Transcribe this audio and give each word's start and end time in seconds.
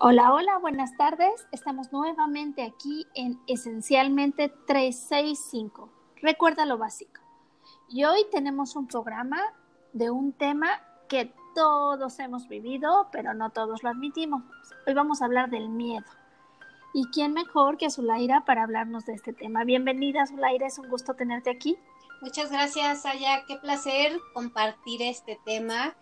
Hola, 0.00 0.32
hola, 0.32 0.58
buenas 0.58 0.96
tardes. 0.96 1.48
Estamos 1.50 1.90
nuevamente 1.90 2.62
aquí 2.62 3.04
en 3.14 3.40
Esencialmente 3.48 4.48
365. 4.68 5.90
Recuerda 6.22 6.66
lo 6.66 6.78
básico. 6.78 7.20
Y 7.88 8.04
hoy 8.04 8.24
tenemos 8.30 8.76
un 8.76 8.86
programa 8.86 9.40
de 9.92 10.10
un 10.10 10.32
tema 10.32 10.68
que 11.08 11.34
todos 11.52 12.20
hemos 12.20 12.46
vivido, 12.46 13.08
pero 13.10 13.34
no 13.34 13.50
todos 13.50 13.82
lo 13.82 13.88
admitimos. 13.88 14.44
Hoy 14.86 14.94
vamos 14.94 15.20
a 15.20 15.24
hablar 15.24 15.50
del 15.50 15.68
miedo. 15.68 16.06
¿Y 16.94 17.08
quién 17.08 17.32
mejor 17.32 17.76
que 17.76 17.86
Azulaira 17.86 18.44
para 18.44 18.62
hablarnos 18.62 19.04
de 19.04 19.14
este 19.14 19.32
tema? 19.32 19.64
Bienvenida, 19.64 20.22
Azulaira, 20.22 20.68
es 20.68 20.78
un 20.78 20.88
gusto 20.90 21.14
tenerte 21.14 21.50
aquí. 21.50 21.76
Muchas 22.20 22.52
gracias, 22.52 23.04
Aya. 23.04 23.44
Qué 23.48 23.56
placer 23.56 24.16
compartir 24.32 25.02
este 25.02 25.40
tema 25.44 25.96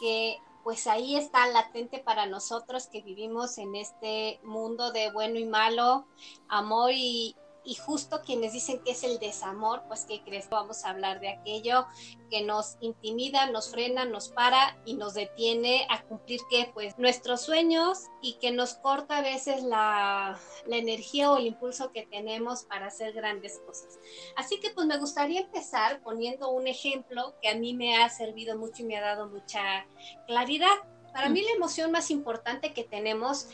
que 0.00 0.38
pues 0.62 0.86
ahí 0.86 1.16
está 1.16 1.46
latente 1.48 1.98
para 1.98 2.26
nosotros 2.26 2.86
que 2.86 3.02
vivimos 3.02 3.58
en 3.58 3.74
este 3.74 4.40
mundo 4.44 4.92
de 4.92 5.10
bueno 5.10 5.38
y 5.38 5.44
malo, 5.44 6.06
amor 6.48 6.92
y, 6.94 7.36
y 7.64 7.74
justo 7.74 8.22
quienes 8.22 8.52
dicen 8.52 8.80
que 8.84 8.92
es 8.92 9.04
el 9.04 9.18
desamor, 9.18 9.82
pues 9.86 10.04
¿qué 10.04 10.22
crees? 10.22 10.48
Vamos 10.48 10.84
a 10.84 10.90
hablar 10.90 11.20
de 11.20 11.28
aquello 11.28 11.86
que 12.30 12.42
nos 12.42 12.76
intimida, 12.80 13.50
nos 13.50 13.70
frena, 13.70 14.04
nos 14.04 14.28
para 14.28 14.76
y 14.84 14.94
nos 14.94 15.14
detiene 15.14 15.86
a 15.90 16.02
cumplir 16.02 16.40
que 16.50 16.70
pues 16.74 16.98
nuestros 16.98 17.42
sueños 17.42 18.06
y 18.20 18.34
que 18.34 18.50
nos 18.50 18.74
corta 18.74 19.18
a 19.18 19.22
veces 19.22 19.62
la, 19.62 20.38
la 20.66 20.76
energía 20.76 21.30
o 21.30 21.36
el 21.36 21.46
impulso 21.46 21.92
que 21.92 22.06
tenemos 22.06 22.64
para 22.64 22.86
hacer 22.86 23.12
grandes 23.12 23.60
cosas. 23.66 23.98
Así 24.36 24.58
que 24.58 24.70
pues 24.70 24.86
me 24.86 24.98
gustaría 24.98 25.40
empezar 25.40 26.02
poniendo 26.02 26.50
un 26.50 26.66
ejemplo 26.66 27.34
que 27.40 27.48
a 27.48 27.54
mí 27.54 27.74
me 27.74 27.96
ha 28.02 28.08
servido 28.08 28.58
mucho 28.58 28.82
y 28.82 28.86
me 28.86 28.96
ha 28.96 29.02
dado 29.02 29.28
mucha 29.28 29.86
claridad. 30.26 30.74
Para 31.12 31.28
mí 31.28 31.42
la 31.42 31.52
emoción 31.52 31.92
más 31.92 32.10
importante 32.10 32.72
que 32.72 32.84
tenemos 32.84 33.48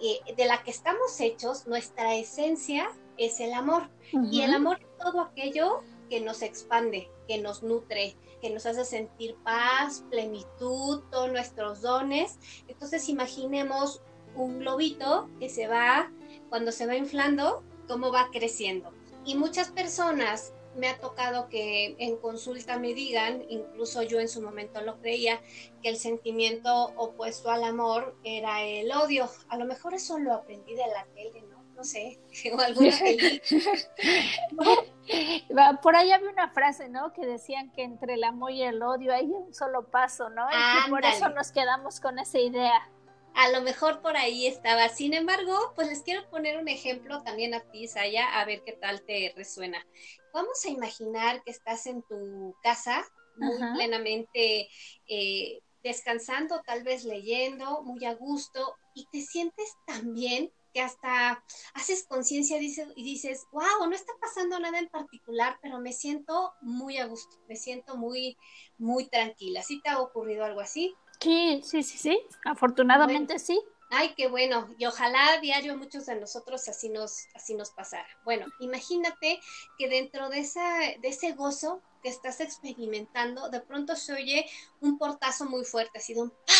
eh, 0.00 0.20
de 0.34 0.46
la 0.46 0.62
que 0.62 0.70
estamos 0.70 1.20
hechos, 1.20 1.66
nuestra 1.66 2.14
esencia 2.14 2.90
es 3.20 3.38
el 3.40 3.52
amor. 3.52 3.88
Y 4.30 4.40
el 4.42 4.54
amor 4.54 4.78
es 4.80 4.98
todo 4.98 5.20
aquello 5.20 5.82
que 6.08 6.20
nos 6.20 6.42
expande, 6.42 7.08
que 7.28 7.38
nos 7.38 7.62
nutre, 7.62 8.16
que 8.40 8.50
nos 8.50 8.66
hace 8.66 8.84
sentir 8.84 9.36
paz, 9.44 10.04
plenitud, 10.10 11.02
todos 11.10 11.30
nuestros 11.30 11.82
dones. 11.82 12.38
Entonces 12.66 13.08
imaginemos 13.08 14.02
un 14.34 14.58
globito 14.60 15.28
que 15.38 15.48
se 15.48 15.68
va, 15.68 16.10
cuando 16.48 16.72
se 16.72 16.86
va 16.86 16.96
inflando, 16.96 17.62
cómo 17.86 18.10
va 18.10 18.30
creciendo. 18.32 18.92
Y 19.24 19.36
muchas 19.36 19.70
personas 19.70 20.52
me 20.76 20.88
ha 20.88 20.98
tocado 20.98 21.48
que 21.48 21.96
en 21.98 22.16
consulta 22.16 22.78
me 22.78 22.94
digan, 22.94 23.44
incluso 23.48 24.02
yo 24.02 24.20
en 24.20 24.28
su 24.28 24.40
momento 24.40 24.80
lo 24.80 24.98
creía, 25.00 25.40
que 25.82 25.88
el 25.88 25.96
sentimiento 25.96 26.92
opuesto 26.96 27.50
al 27.50 27.64
amor 27.64 28.16
era 28.24 28.62
el 28.62 28.90
odio. 28.92 29.28
A 29.48 29.58
lo 29.58 29.66
mejor 29.66 29.94
eso 29.94 30.18
lo 30.18 30.32
aprendí 30.32 30.74
de 30.74 30.86
la 30.86 31.04
tele, 31.14 31.44
¿no? 31.80 31.84
sé, 31.84 32.18
o 32.52 32.60
alguna 32.60 32.90
Por 35.82 35.96
ahí 35.96 36.12
había 36.12 36.30
una 36.30 36.50
frase, 36.50 36.88
¿no? 36.88 37.12
Que 37.12 37.26
decían 37.26 37.70
que 37.72 37.82
entre 37.82 38.14
el 38.14 38.22
amor 38.24 38.52
y 38.52 38.62
el 38.62 38.82
odio 38.82 39.12
hay 39.12 39.26
un 39.26 39.52
solo 39.54 39.90
paso, 39.90 40.30
¿no? 40.30 40.46
Y 40.50 40.90
por 40.90 41.04
eso 41.04 41.28
nos 41.30 41.52
quedamos 41.52 42.00
con 42.00 42.18
esa 42.18 42.38
idea. 42.38 42.88
A 43.34 43.50
lo 43.50 43.62
mejor 43.62 44.02
por 44.02 44.16
ahí 44.16 44.46
estaba. 44.46 44.88
Sin 44.88 45.14
embargo, 45.14 45.72
pues 45.74 45.88
les 45.88 46.02
quiero 46.02 46.28
poner 46.30 46.58
un 46.58 46.68
ejemplo 46.68 47.22
también 47.22 47.54
a 47.54 47.60
ti, 47.60 47.88
Saya, 47.88 48.40
a 48.40 48.44
ver 48.44 48.62
qué 48.64 48.72
tal 48.72 49.02
te 49.02 49.32
resuena. 49.36 49.84
Vamos 50.32 50.64
a 50.64 50.68
imaginar 50.68 51.42
que 51.42 51.50
estás 51.50 51.86
en 51.86 52.02
tu 52.02 52.54
casa 52.62 53.04
muy 53.36 53.56
plenamente 53.74 54.68
eh, 55.08 55.60
descansando, 55.82 56.60
tal 56.66 56.82
vez 56.82 57.04
leyendo, 57.04 57.82
muy 57.82 58.04
a 58.04 58.14
gusto, 58.14 58.76
y 58.94 59.06
te 59.10 59.22
sientes 59.22 59.72
tan 59.86 60.12
bien 60.12 60.52
que 60.72 60.80
hasta 60.80 61.44
haces 61.74 62.06
conciencia 62.06 62.58
y 62.58 63.04
dices, 63.04 63.46
wow, 63.52 63.86
no 63.88 63.94
está 63.94 64.12
pasando 64.20 64.58
nada 64.58 64.78
en 64.78 64.88
particular, 64.88 65.58
pero 65.62 65.78
me 65.80 65.92
siento 65.92 66.54
muy 66.60 66.98
a 66.98 67.06
gusto, 67.06 67.36
me 67.48 67.56
siento 67.56 67.96
muy, 67.96 68.36
muy 68.78 69.08
tranquila. 69.08 69.62
¿Sí 69.62 69.80
te 69.82 69.90
ha 69.90 70.00
ocurrido 70.00 70.44
algo 70.44 70.60
así? 70.60 70.94
Sí, 71.20 71.60
sí, 71.64 71.82
sí, 71.82 71.98
sí, 71.98 72.20
afortunadamente 72.44 73.38
sí. 73.38 73.60
Ay, 73.92 74.14
qué 74.16 74.28
bueno. 74.28 74.72
Y 74.78 74.86
ojalá 74.86 75.32
a 75.32 75.40
diario 75.40 75.76
muchos 75.76 76.06
de 76.06 76.14
nosotros 76.14 76.68
así 76.68 76.88
nos, 76.88 77.26
así 77.34 77.54
nos 77.54 77.70
pasara. 77.70 78.08
Bueno, 78.24 78.46
imagínate 78.60 79.40
que 79.78 79.88
dentro 79.88 80.28
de, 80.28 80.38
esa, 80.38 80.78
de 81.00 81.08
ese 81.08 81.32
gozo 81.32 81.82
que 82.02 82.08
estás 82.08 82.40
experimentando, 82.40 83.50
de 83.50 83.60
pronto 83.60 83.96
se 83.96 84.12
oye 84.12 84.46
un 84.80 84.96
portazo 84.96 85.44
muy 85.44 85.64
fuerte, 85.64 85.98
así 85.98 86.14
de 86.14 86.22
un 86.22 86.30
¡pah! 86.30 86.54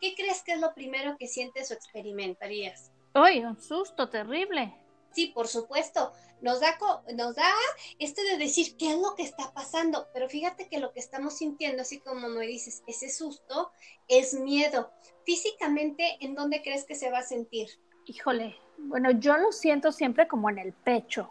¿Qué 0.00 0.14
crees 0.14 0.42
que 0.42 0.52
es 0.52 0.60
lo 0.60 0.74
primero 0.74 1.16
que 1.18 1.26
sientes 1.26 1.70
o 1.70 1.74
experimentarías? 1.74 2.91
¡Ay, 3.14 3.44
un 3.44 3.60
susto 3.60 4.08
terrible! 4.08 4.74
Sí, 5.12 5.28
por 5.28 5.48
supuesto. 5.48 6.12
Nos 6.40 6.60
da, 6.60 6.76
nos 7.14 7.36
da 7.36 7.52
esto 8.00 8.20
de 8.22 8.36
decir 8.36 8.76
qué 8.76 8.92
es 8.92 8.98
lo 8.98 9.14
que 9.14 9.22
está 9.22 9.52
pasando, 9.52 10.08
pero 10.12 10.28
fíjate 10.28 10.68
que 10.68 10.80
lo 10.80 10.92
que 10.92 10.98
estamos 10.98 11.34
sintiendo, 11.34 11.82
así 11.82 12.00
como 12.00 12.28
me 12.28 12.46
dices, 12.46 12.82
ese 12.88 13.10
susto 13.10 13.70
es 14.08 14.34
miedo. 14.34 14.90
Físicamente, 15.24 16.16
¿en 16.20 16.34
dónde 16.34 16.62
crees 16.62 16.84
que 16.84 16.96
se 16.96 17.10
va 17.10 17.18
a 17.18 17.22
sentir? 17.22 17.68
Híjole, 18.06 18.56
bueno, 18.78 19.12
yo 19.12 19.36
lo 19.36 19.52
siento 19.52 19.92
siempre 19.92 20.26
como 20.26 20.50
en 20.50 20.58
el 20.58 20.72
pecho, 20.72 21.30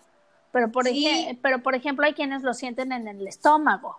pero 0.54 0.72
por, 0.72 0.86
pero 1.42 1.62
por 1.62 1.76
ejemplo 1.76 2.06
hay 2.06 2.14
quienes 2.14 2.44
lo 2.44 2.54
sienten 2.54 2.94
en 2.94 3.10
el 3.10 3.28
estómago. 3.28 3.98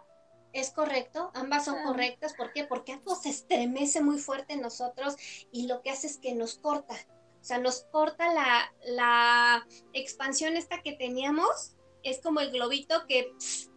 Es 0.55 0.71
correcto, 0.71 1.31
ambas 1.35 1.65
son 1.67 1.77
ah. 1.79 1.85
correctas. 1.85 2.35
¿Por 2.35 2.53
qué? 2.53 2.65
Porque 2.65 2.93
algo 2.93 3.15
se 3.15 3.31
estremece 3.31 4.01
muy 4.01 4.19
fuerte 4.19 4.55
en 4.55 4.63
nosotros 4.63 5.17
y 5.51 5.67
lo 5.67 5.83
que 5.83 5.91
hace 5.91 6.07
es 6.07 6.17
que 6.17 6.35
nos 6.35 6.55
corta. 6.55 6.95
O 7.43 7.45
sea, 7.45 7.59
nos 7.59 7.83
corta 7.91 8.33
la, 8.33 8.73
la 8.87 9.67
expansión 9.93 10.57
esta 10.57 10.81
que 10.81 10.93
teníamos. 10.93 11.75
Es 12.05 12.21
como 12.21 12.39
el 12.39 12.53
globito 12.53 13.05
que 13.09 13.33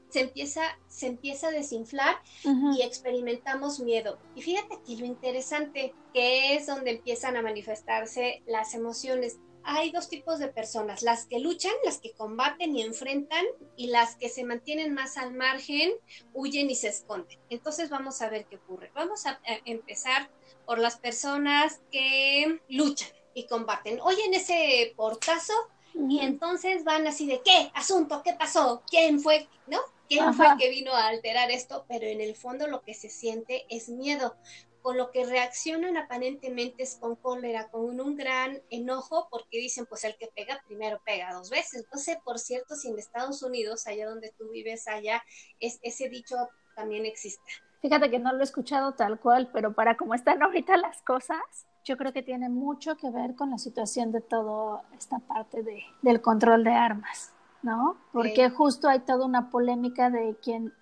se, 0.09 0.21
empieza, 0.21 0.61
se 0.87 1.07
empieza 1.07 1.47
a 1.47 1.51
desinflar 1.51 2.21
y 2.43 2.83
experimentamos 2.83 3.79
miedo. 3.79 4.19
Y 4.35 4.41
fíjate 4.43 4.77
que 4.85 4.95
lo 4.97 5.05
interesante 5.05 5.93
que 6.13 6.55
es 6.55 6.67
donde 6.67 6.91
empiezan 6.91 7.35
a 7.35 7.41
manifestarse 7.41 8.41
las 8.45 8.75
emociones. 8.75 9.39
Hay 9.63 9.91
dos 9.91 10.07
tipos 10.07 10.37
de 10.37 10.47
personas, 10.47 11.01
las 11.01 11.25
que 11.25 11.39
luchan, 11.39 11.73
las 11.83 11.97
que 11.97 12.13
combaten 12.13 12.77
y 12.77 12.83
enfrentan, 12.83 13.43
y 13.75 13.87
las 13.87 14.15
que 14.15 14.29
se 14.29 14.43
mantienen 14.43 14.93
más 14.93 15.17
al 15.17 15.33
margen, 15.33 15.91
huyen 16.33 16.69
y 16.69 16.75
se 16.75 16.89
esconden. 16.89 17.39
Entonces 17.49 17.89
vamos 17.89 18.21
a 18.21 18.29
ver 18.29 18.45
qué 18.45 18.57
ocurre. 18.57 18.91
Vamos 18.93 19.25
a 19.25 19.39
empezar 19.65 20.29
por 20.65 20.77
las 20.77 20.97
personas 20.97 21.81
que 21.91 22.61
luchan 22.69 23.09
y 23.35 23.45
combaten. 23.45 23.99
Oyen 24.01 24.33
ese 24.33 24.93
portazo 24.95 25.53
y 25.93 26.19
entonces 26.21 26.83
van 26.83 27.05
así 27.05 27.27
de, 27.27 27.41
¿qué? 27.43 27.69
Asunto, 27.75 28.23
¿qué 28.23 28.33
pasó? 28.33 28.81
¿Quién 28.89 29.19
fue? 29.19 29.47
¿No? 29.67 29.79
¿Quién 30.09 30.33
fue 30.33 30.47
el 30.47 30.57
que 30.57 30.69
vino 30.69 30.93
a 30.93 31.07
alterar 31.07 31.51
esto? 31.51 31.85
Pero 31.87 32.05
en 32.05 32.21
el 32.21 32.35
fondo 32.35 32.67
lo 32.67 32.81
que 32.81 32.93
se 32.93 33.09
siente 33.09 33.65
es 33.69 33.89
miedo. 33.89 34.35
Con 34.81 34.97
lo 34.97 35.11
que 35.11 35.25
reaccionan 35.25 35.97
aparentemente 35.97 36.83
es 36.83 36.95
con 36.95 37.15
cólera, 37.15 37.69
con 37.69 37.99
un 37.99 38.15
gran 38.15 38.61
enojo, 38.69 39.27
porque 39.31 39.57
dicen, 39.57 39.87
pues 39.87 40.03
el 40.03 40.15
que 40.15 40.27
pega 40.27 40.63
primero 40.67 41.01
pega 41.03 41.33
dos 41.33 41.49
veces. 41.49 41.85
No 41.91 41.99
sé, 41.99 42.19
por 42.23 42.39
cierto, 42.39 42.75
si 42.75 42.89
en 42.89 42.99
Estados 42.99 43.41
Unidos, 43.41 43.87
allá 43.87 44.07
donde 44.07 44.31
tú 44.37 44.49
vives, 44.51 44.87
allá, 44.87 45.23
es, 45.59 45.79
ese 45.81 46.07
dicho 46.07 46.35
también 46.75 47.05
existe. 47.05 47.51
Fíjate 47.85 48.09
que 48.09 48.17
no 48.17 48.33
lo 48.33 48.39
he 48.39 48.43
escuchado 48.43 48.93
tal 48.93 49.19
cual, 49.19 49.47
pero 49.53 49.73
para 49.73 49.95
cómo 49.95 50.15
están 50.15 50.41
ahorita 50.41 50.75
las 50.75 51.03
cosas, 51.03 51.37
yo 51.83 51.97
creo 51.97 52.11
que 52.13 52.23
tiene 52.23 52.49
mucho 52.49 52.97
que 52.97 53.11
ver 53.11 53.35
con 53.35 53.51
la 53.51 53.59
situación 53.59 54.11
de 54.11 54.21
toda 54.21 54.81
esta 54.97 55.19
parte 55.19 55.61
de, 55.61 55.83
del 56.01 56.19
control 56.19 56.63
de 56.63 56.71
armas, 56.71 57.31
¿no? 57.61 57.97
Porque 58.11 58.49
justo 58.49 58.89
hay 58.89 59.01
toda 59.01 59.23
una 59.23 59.51
polémica 59.51 60.09
de 60.09 60.35
quién 60.41 60.73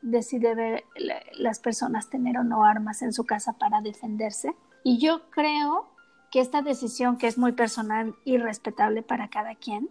decide 0.00 0.56
ver 0.56 0.84
las 1.34 1.60
personas 1.60 2.10
tener 2.10 2.36
o 2.38 2.42
no 2.42 2.64
armas 2.64 3.02
en 3.02 3.12
su 3.12 3.24
casa 3.24 3.52
para 3.52 3.80
defenderse. 3.80 4.56
Y 4.82 4.98
yo 4.98 5.30
creo 5.30 5.86
que 6.32 6.40
esta 6.40 6.60
decisión, 6.60 7.18
que 7.18 7.28
es 7.28 7.38
muy 7.38 7.52
personal 7.52 8.16
y 8.24 8.38
respetable 8.38 9.02
para 9.02 9.28
cada 9.28 9.54
quien, 9.54 9.88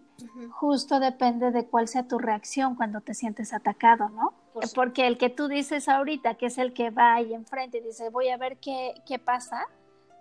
justo 0.50 1.00
depende 1.00 1.50
de 1.50 1.64
cuál 1.64 1.88
sea 1.88 2.06
tu 2.06 2.18
reacción 2.18 2.74
cuando 2.74 3.00
te 3.00 3.14
sientes 3.14 3.54
atacado, 3.54 4.10
¿no? 4.10 4.34
Porque 4.74 5.06
el 5.06 5.18
que 5.18 5.30
tú 5.30 5.48
dices 5.48 5.88
ahorita, 5.88 6.34
que 6.34 6.46
es 6.46 6.58
el 6.58 6.72
que 6.72 6.90
va 6.90 7.14
ahí 7.14 7.34
enfrente 7.34 7.78
y 7.78 7.80
dice, 7.80 8.10
voy 8.10 8.28
a 8.28 8.36
ver 8.36 8.58
qué, 8.58 8.94
qué 9.06 9.18
pasa, 9.18 9.66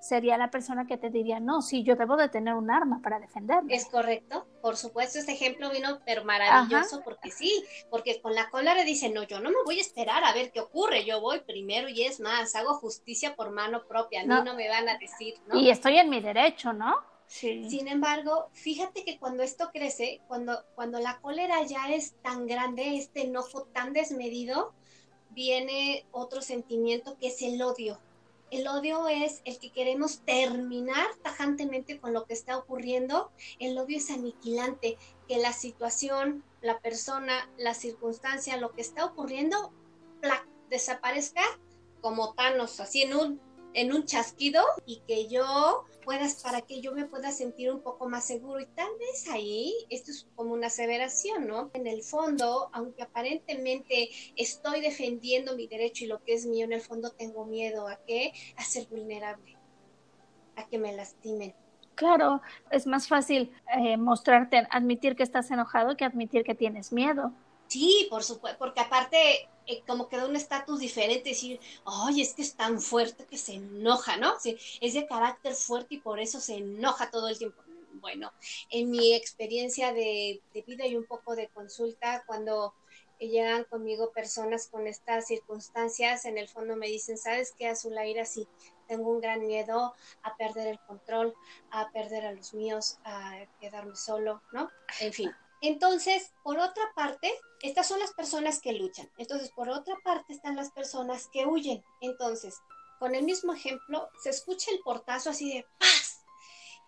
sería 0.01 0.38
la 0.38 0.50
persona 0.50 0.88
que 0.88 0.98
te 0.98 1.10
diría, 1.10 1.39
no, 1.39 1.62
sí, 1.62 1.83
yo 1.83 1.95
debo 1.95 2.18
de 2.18 2.28
tener 2.28 2.56
un 2.56 2.72
arma 2.72 3.00
para 3.04 3.19
defenderme. 3.19 3.75
Es 3.75 3.86
correcto, 3.86 4.48
por 4.62 4.75
supuesto, 4.75 5.19
este 5.19 5.33
ejemplo 5.33 5.69
vino, 5.69 6.00
pero 6.06 6.25
maravilloso, 6.25 7.01
porque 7.04 7.30
sí, 7.30 7.63
porque 7.89 8.19
con 8.19 8.33
la 8.33 8.50
cólera 8.50 8.83
dice, 8.83 9.10
no, 9.10 9.24
yo 9.24 9.39
no 9.39 9.51
me 9.51 9.63
voy 9.63 9.78
a 9.78 9.81
esperar 9.81 10.24
a 10.24 10.34
ver 10.34 10.51
qué 10.51 10.60
ocurre, 10.60 11.06
yo 11.06 11.22
voy 11.22 11.39
primero 11.42 11.88
y 11.88 12.04
es 12.04 12.19
más, 12.19 12.56
hago 12.56 12.74
justicia 12.75 13.36
por 13.36 13.51
mano 13.51 13.84
propia, 13.88 14.22
a 14.22 14.24
mí 14.24 14.34
no, 14.44 14.56
me 14.56 14.68
van 14.68 14.89
a 14.89 14.98
decir, 14.98 15.36
¿no? 15.48 15.57
Y 15.57 15.69
estoy 15.69 15.98
en 15.98 16.10
mi 16.10 16.19
derecho, 16.19 16.74
¿no? 16.74 16.95
Sin 17.31 17.88
embargo, 17.88 18.50
fíjate 18.51 19.06
que 19.06 19.18
cuando 19.18 19.42
esto 19.42 19.69
crece, 19.72 20.22
cuando, 20.28 20.66
cuando 20.75 21.00
la 21.00 21.22
cólera 21.22 21.63
ya 21.63 21.89
es 21.89 22.13
tan 22.22 22.45
grande, 22.45 22.98
este 22.98 23.22
enojo 23.24 23.63
tan 23.63 23.94
desmedido, 23.94 24.74
viene 25.30 26.06
otro 26.12 26.42
sentimiento 26.42 27.18
que 27.18 27.28
es 27.28 27.42
el 27.42 27.62
odio 27.62 28.00
El 28.51 28.68
odio 28.68 29.07
es 29.07 29.42
el 29.45 29.60
que 29.60 29.72
queremos 29.72 30.19
terminar 30.25 31.07
tajantemente 31.24 32.01
con 32.01 32.12
lo 32.12 32.25
que 32.25 32.33
está 32.33 32.57
ocurriendo. 32.57 33.31
El 33.60 33.77
odio 33.77 33.98
es 33.98 34.12
aniquilante, 34.12 34.98
que 35.30 35.38
la 35.38 35.54
situación, 35.54 36.44
la 36.62 36.80
persona, 36.80 37.50
la 37.57 37.74
circunstancia, 37.74 38.57
lo 38.57 38.74
que 38.74 38.81
está 38.81 39.06
ocurriendo, 39.06 39.72
desaparezca 40.69 41.44
como 42.01 42.34
Thanos, 42.34 42.81
así 42.81 43.04
en 43.04 43.16
un 43.16 43.50
en 43.74 43.94
un 43.94 44.06
chasquido 44.06 44.64
y 44.86 45.02
que 45.08 45.28
yo 45.28 45.86
puedas, 46.04 46.42
para 46.42 46.62
que 46.62 46.82
yo 46.82 46.94
me 46.94 47.06
pueda 47.06 47.32
sentir 47.32 47.72
un 47.72 47.82
poco 47.82 48.10
más 48.10 48.26
seguro. 48.26 48.60
Y 48.60 48.66
tal 48.68 48.90
vez 49.00 49.30
ahí, 49.30 49.74
esto 49.90 50.12
es 50.12 50.28
como 50.36 50.54
una 50.54 50.68
aseveración, 50.68 51.48
¿no? 51.48 51.70
En 51.74 51.88
el 51.88 52.04
fondo, 52.04 52.70
aunque 52.74 53.04
aparentemente 53.04 54.10
estoy 54.36 54.82
defendiendo 54.82 55.56
mi 55.56 55.68
derecho 55.68 56.06
y 56.06 56.08
lo 56.08 56.24
que 56.24 56.34
es 56.34 56.46
mío, 56.46 56.66
en 56.66 56.74
el 56.74 56.82
fondo 56.82 57.12
tengo 57.12 57.46
miedo 57.46 57.88
a 57.88 57.98
qué? 58.06 58.34
A 58.58 58.64
ser 58.64 58.88
vulnerable, 58.88 59.58
a 60.56 60.68
que 60.68 60.78
me 60.78 60.94
lastimen. 60.94 61.54
Claro, 61.96 62.42
es 62.72 62.88
más 62.88 63.08
fácil 63.08 63.52
eh, 63.78 63.98
mostrarte, 63.98 64.68
admitir 64.72 65.16
que 65.16 65.24
estás 65.24 65.52
enojado 65.52 65.96
que 65.98 66.06
admitir 66.06 66.44
que 66.44 66.56
tienes 66.56 66.92
miedo. 66.92 67.32
Sí, 67.72 68.08
por 68.10 68.22
supuesto, 68.22 68.60
porque 68.60 68.82
aparte 68.82 69.48
eh, 69.66 69.82
como 69.88 70.10
que 70.10 70.18
da 70.18 70.26
un 70.26 70.36
estatus 70.36 70.82
diferente, 70.82 71.30
decir, 71.30 71.58
ay, 71.86 72.20
es 72.20 72.34
que 72.34 72.42
es 72.42 72.54
tan 72.56 72.82
fuerte 72.82 73.26
que 73.26 73.38
se 73.38 73.54
enoja, 73.54 74.18
¿no? 74.18 74.38
Sí, 74.42 74.58
es 74.82 74.94
de 74.94 75.08
carácter 75.08 75.54
fuerte 75.54 75.96
y 75.96 76.00
por 76.00 76.20
eso 76.20 76.42
se 76.42 76.58
enoja 76.58 77.10
todo 77.10 77.30
el 77.30 77.38
tiempo. 77.38 77.64
Bueno, 77.94 78.34
en 78.72 78.90
mi 78.90 79.14
experiencia 79.14 79.94
de, 79.94 80.42
vida 80.68 80.86
y 80.86 80.98
un 80.98 81.06
poco 81.06 81.34
de 81.34 81.48
consulta, 81.48 82.26
cuando 82.28 82.74
llegan 83.20 83.64
conmigo 83.64 84.12
personas 84.12 84.68
con 84.68 84.86
estas 84.86 85.28
circunstancias, 85.28 86.26
en 86.26 86.38
el 86.38 86.50
fondo 86.50 86.76
me 86.76 86.88
dicen, 86.88 87.18
¿sabes 87.18 87.54
qué, 87.58 87.70
Azulaira? 87.70 88.26
Sí, 88.26 88.50
tengo 88.86 89.10
un 89.10 89.22
gran 89.22 89.48
miedo 89.48 89.94
a 90.24 90.36
perder 90.36 90.68
el 90.68 90.80
control, 90.82 91.34
a 91.70 91.90
perder 91.92 92.26
a 92.26 92.34
los 92.34 92.54
míos, 92.54 92.98
a 93.06 93.46
quedarme 93.62 93.96
solo, 93.96 94.42
¿no? 94.52 94.70
En 95.00 95.14
fin, 95.14 95.32
entonces, 95.62 96.34
por 96.44 96.58
otra 96.58 96.84
parte, 96.96 97.31
estas 97.62 97.88
son 97.88 98.00
las 98.00 98.13
personas 98.13 98.60
que 98.60 98.74
luchan. 98.74 99.10
Entonces, 99.18 99.52
por 99.52 99.69
otra 99.69 99.96
parte 100.04 100.34
están 100.34 100.56
las 100.56 100.72
personas 100.72 101.30
que 101.31 101.46
huyen. 101.46 101.84
Entonces, 102.02 102.58
con 103.00 103.13
el 103.13 103.24
mismo 103.24 103.54
ejemplo, 103.54 104.10
se 104.22 104.31
escucha 104.31 104.72
el 104.72 104.80
portazo 104.80 105.30
así 105.30 105.54
de 105.54 105.66
paz. 105.80 106.25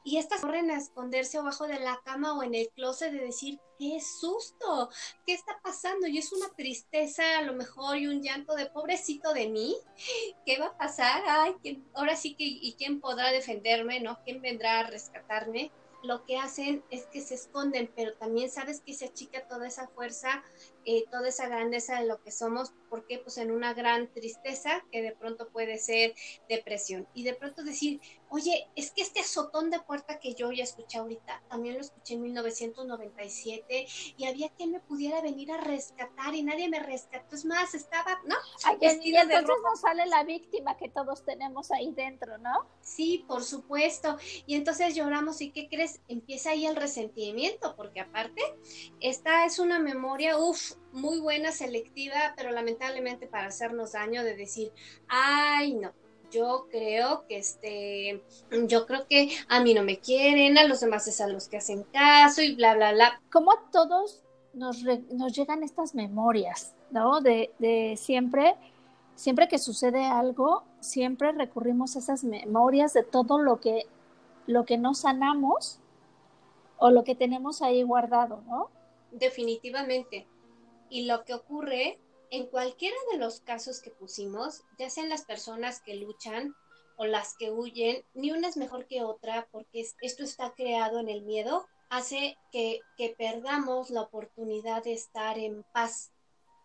Y 0.06 0.18
estas 0.18 0.42
corren 0.42 0.70
a 0.70 0.78
esconderse 0.78 1.38
abajo 1.38 1.66
de 1.66 1.80
la 1.80 2.02
cama 2.04 2.38
o 2.38 2.44
en 2.44 2.56
el 2.56 2.68
closet 2.76 3.12
de 3.12 3.20
decir, 3.20 3.60
qué 3.80 4.02
susto, 4.02 4.90
qué 5.26 5.34
está 5.34 5.60
pasando. 5.64 6.08
Y 6.08 6.18
es 6.18 6.34
una 6.34 6.50
tristeza 6.50 7.38
a 7.38 7.42
lo 7.44 7.54
mejor 7.54 7.98
y 7.98 8.08
un 8.08 8.22
llanto 8.22 8.56
de 8.56 8.66
pobrecito 8.66 9.34
de 9.34 9.48
mí. 9.48 9.78
¿Qué 10.46 10.58
va 10.58 10.68
a 10.68 10.78
pasar? 10.78 11.24
Ay, 11.26 11.56
ahora 11.94 12.18
sí 12.18 12.36
que, 12.36 12.44
¿y 12.44 12.74
quién 12.74 13.00
podrá 13.00 13.32
defenderme? 13.32 14.02
¿No? 14.02 14.20
¿Quién 14.26 14.42
vendrá 14.42 14.82
a 14.82 14.88
rescatarme? 14.88 15.72
Lo 16.04 16.26
que 16.26 16.38
hacen 16.38 16.84
es 16.90 17.08
que 17.08 17.22
se 17.22 17.36
esconden, 17.36 17.92
pero 17.96 18.14
también 18.16 18.50
sabes 18.50 18.82
que 18.82 18.94
se 18.94 19.06
achica 19.06 19.48
toda 19.48 19.68
esa 19.68 19.88
fuerza, 19.88 20.44
eh, 20.86 21.06
toda 21.12 21.30
esa 21.30 21.48
grandeza 21.48 22.00
de 22.00 22.08
lo 22.08 22.22
que 22.22 22.32
somos, 22.32 22.74
porque 22.90 23.20
pues 23.20 23.38
en 23.38 23.52
una 23.52 23.74
gran 23.74 24.12
tristeza 24.14 24.84
que 24.92 25.02
de 25.02 25.14
pronto 25.14 25.50
puede 25.50 25.78
ser 25.78 26.14
depresión. 26.48 27.08
Y 27.14 27.24
de 27.24 27.34
pronto 27.34 27.64
decir, 27.64 28.00
oye, 28.30 28.68
es 28.76 28.92
que 28.92 29.02
este 29.02 29.20
azotón 29.20 29.70
de 29.70 29.80
puerta 29.80 30.20
que 30.20 30.34
yo 30.34 30.52
ya 30.52 30.64
escuché 30.64 30.98
ahorita, 30.98 31.44
también 31.50 31.76
lo 31.76 31.82
escuché 31.82 32.16
en 32.16 32.24
1997 32.24 33.88
y 34.18 34.26
había 34.26 34.50
quien 34.50 34.72
me 34.72 34.80
pudiera 34.80 35.22
venir 35.22 35.52
a 35.52 35.58
rescatar 35.58 36.34
y 36.36 36.44
nadie 36.44 36.70
me 36.70 36.80
rescató. 36.80 37.36
Es 37.36 37.46
más, 37.46 37.74
estaba, 37.74 38.22
¿no? 38.26 38.36
y 38.82 39.16
entonces 39.16 39.58
nos 39.64 39.82
sale 39.82 40.06
la 40.06 40.24
víctima 40.24 40.78
que 40.78 40.90
todos 40.90 41.24
tenemos 41.24 41.72
ahí 41.72 41.92
dentro, 41.92 42.38
¿no? 42.38 42.68
Sí, 42.82 43.24
por 43.28 43.44
supuesto. 43.44 44.18
Y 44.46 44.56
entonces 44.56 44.96
lloramos 44.96 45.42
y 45.42 45.52
¿qué 45.52 45.68
crees? 45.70 46.02
empieza 46.08 46.52
ahí 46.52 46.66
el 46.66 46.76
resentimiento, 46.76 47.76
porque 47.76 48.00
aparte, 48.00 48.42
esta 49.00 49.46
es 49.46 49.60
una 49.60 49.80
memoria, 49.80 50.38
uff, 50.38 50.73
muy 50.92 51.20
buena, 51.20 51.52
selectiva, 51.52 52.34
pero 52.36 52.52
lamentablemente 52.52 53.28
para 53.28 53.48
hacernos 53.48 53.94
daño 53.94 54.24
de 54.24 54.36
decir, 54.36 54.72
ay, 55.08 55.74
no, 55.74 55.92
yo 56.34 56.68
creo 56.72 57.26
que 57.28 57.38
este, 57.38 58.24
yo 58.68 58.86
creo 58.86 59.08
que 59.08 59.30
a 59.48 59.62
mí 59.62 59.74
no 59.74 59.84
me 59.84 60.00
quieren, 60.00 60.58
a 60.58 60.66
los 60.66 60.80
demás 60.82 61.08
es 61.08 61.22
a 61.22 61.28
los 61.28 61.48
que 61.48 61.58
hacen 61.58 61.84
caso 61.94 62.42
y 62.42 62.56
bla, 62.56 62.76
bla, 62.76 62.92
bla. 62.92 63.22
Como 63.32 63.52
a 63.52 63.70
todos 63.72 64.24
nos, 64.54 64.84
nos 64.84 65.34
llegan 65.34 65.64
estas 65.64 65.94
memorias, 65.94 66.74
¿no? 66.92 67.22
De, 67.22 67.52
de 67.60 67.96
siempre, 67.98 68.56
siempre 69.16 69.48
que 69.48 69.60
sucede 69.60 70.06
algo, 70.06 70.64
siempre 70.80 71.32
recurrimos 71.32 71.96
a 71.96 72.00
esas 72.00 72.24
memorias 72.24 72.94
de 72.94 73.04
todo 73.04 73.38
lo 73.38 73.60
que, 73.60 73.86
lo 74.48 74.66
que 74.66 74.78
no 74.78 74.94
sanamos 74.96 75.80
o 76.78 76.90
lo 76.90 77.04
que 77.04 77.16
tenemos 77.16 77.62
ahí 77.62 77.84
guardado, 77.84 78.42
¿no? 78.48 78.70
Definitivamente. 79.12 80.28
Y 80.90 81.06
lo 81.06 81.24
que 81.24 81.34
ocurre 81.34 82.00
en 82.30 82.48
cualquiera 82.48 82.98
de 83.12 83.18
los 83.18 83.42
casos 83.42 83.80
que 83.80 83.92
pusimos, 83.92 84.64
ya 84.78 84.90
sean 84.90 85.10
las 85.10 85.24
personas 85.24 85.82
que 85.82 85.96
luchan 85.96 86.56
o 86.98 87.06
las 87.06 87.36
que 87.38 87.52
huyen, 87.52 88.04
ni 88.14 88.32
una 88.32 88.48
es 88.48 88.58
mejor 88.58 88.88
que 88.88 89.04
otra 89.04 89.48
porque 89.52 89.86
esto 90.02 90.24
está 90.24 90.54
creado 90.54 91.00
en 91.00 91.10
el 91.10 91.24
miedo, 91.24 91.68
hace 91.90 92.38
que, 92.52 92.82
perdamos 93.18 93.92
la 93.92 94.02
oportunidad 94.02 94.84
de 94.84 94.94
estar 94.94 95.38
en 95.38 95.64
paz, 95.74 96.12